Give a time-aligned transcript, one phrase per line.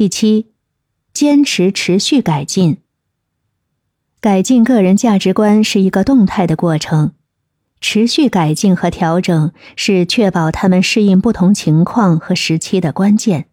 [0.00, 0.46] 第七，
[1.12, 2.78] 坚持持续改进。
[4.18, 7.12] 改进个人价值观是一个动态的过程，
[7.82, 13.48] 持续改进和调整是确保他们适应不同情况和时期的关键。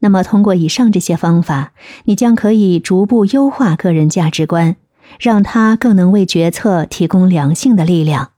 [0.00, 1.72] 那么，通过以上这些方法，
[2.06, 4.74] 你将可以逐步优化个人价值观，
[5.20, 8.32] 让它更能为决策提供良性的力量。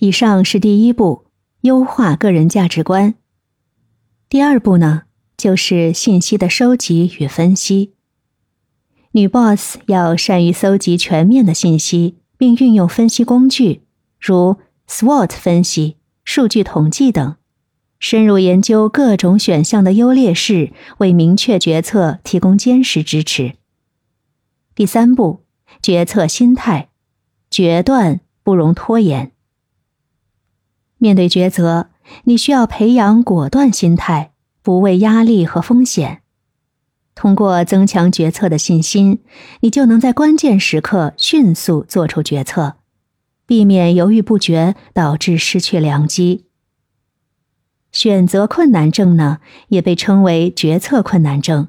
[0.00, 1.26] 以上是第一步，
[1.60, 3.14] 优化个人价值观。
[4.28, 5.02] 第二步呢？
[5.42, 7.94] 就是信息的收集与分析。
[9.10, 13.82] 女 boss 要善于搜集全面的信息，并运用分析工具，
[14.20, 17.34] 如 SWOT 分析、数据统计等，
[17.98, 23.56] 深入研究各种选项的优劣势，为明确决策提供坚实支持。
[24.76, 25.42] 第三步，
[25.82, 26.90] 决策心态，
[27.50, 29.32] 决断不容拖延。
[30.98, 31.90] 面对抉择，
[32.26, 34.31] 你需要培养果断心态。
[34.62, 36.22] 不畏压力和风险，
[37.14, 39.20] 通过增强决策的信心，
[39.60, 42.76] 你就能在关键时刻迅速做出决策，
[43.44, 46.46] 避免犹豫不决导致失去良机。
[47.90, 51.68] 选择困难症呢，也被称为决策困难症，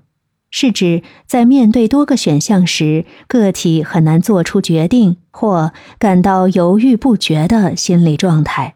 [0.50, 8.76] 是指在面对多个选项时，个体很难做出决定或感到犹豫不决的心理状态。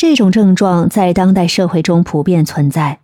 [0.00, 3.00] 这种症状在当代社会中普遍存在，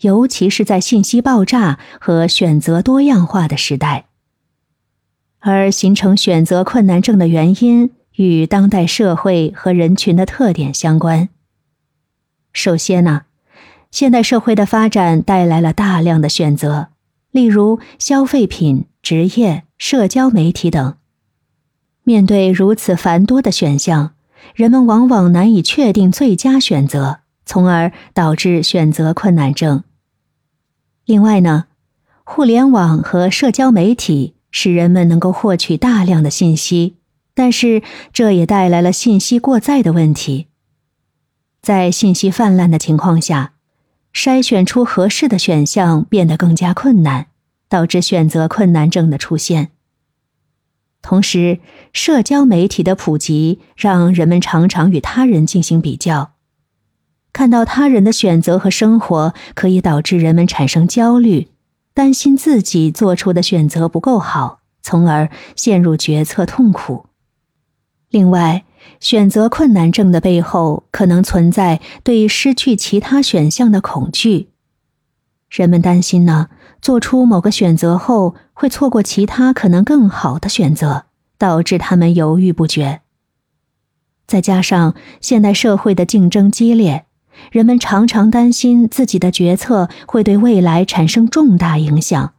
[0.00, 4.04] 尤其是在信息爆炸和选择多样化的时代。
[5.38, 11.30] 而形成选择困难症的原因与当代社会和人群的特点相关。
[12.52, 13.22] 首先呢，
[13.90, 16.88] 现代社会的发展带来了大量的选择，
[17.30, 20.94] 例如消费品、职业、社交媒体等。
[22.02, 24.10] 面对如此繁多的选项。
[24.54, 29.84] 人们往往难以确定最佳选择，从而导致选择困难症。
[31.04, 31.66] 另外呢，
[32.24, 36.96] 互联网和社交媒体使人们能够获取大量的信息，
[37.34, 40.46] 但是这也带来了信息过载的问题。
[41.60, 43.52] 在信息泛滥的情况下，
[44.12, 47.26] 筛选出合适的选项变得更加困难，
[47.68, 49.72] 导致选择困难症的出现。
[51.04, 51.60] 同时，
[51.92, 56.32] 社交媒体的普及让人们常常与他人进行比较，
[57.30, 61.48] 看到他人的选择和生活，可以导致人们产生焦虑，
[61.92, 67.04] 担心自己做出的选择不够好，从而陷入决策痛苦。
[68.08, 68.64] 另外，
[68.98, 74.48] 选择困难症的背后可能存在对失去其他选项的恐惧，
[75.50, 76.48] 人们担心呢。
[76.80, 81.04] 做出某个选择后，会错过其他可能更好的选择，
[81.36, 83.02] 导致他们犹豫不决。
[84.26, 87.04] 再加上现代社会的竞争激烈，
[87.52, 92.32] 人们常常担心自己的决策会对未来产生重大影响，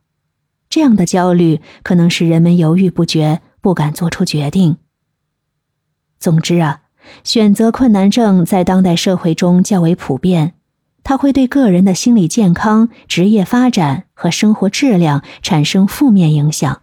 [0.68, 4.78] 这样的焦虑可能使人们犹豫不决，不敢做出决定。
[6.18, 6.82] 总之啊，
[7.24, 10.55] 选择困难症在当代社会中较为普遍。
[11.06, 16.82] 它会对个人的心理健康、职业发展和生活质量产生负面影响。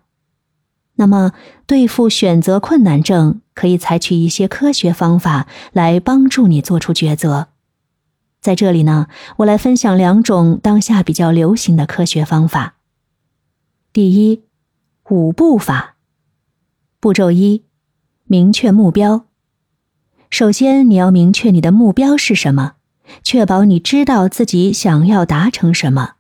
[0.94, 1.33] 那么，
[1.66, 7.49] 对付选择困难症，可以采取一些科学方法来帮助你做出抉择。
[8.41, 12.75] 在这里呢，我来分享两种当下比较流行的科学方法。
[13.93, 14.43] 第一，
[15.10, 15.97] 五步法。
[17.00, 17.65] 步骤一：
[18.27, 19.25] 明确目标。
[20.31, 22.75] 首先，你要明确你的目标是什么。
[23.23, 26.12] 确保你知道自己想要达成什么，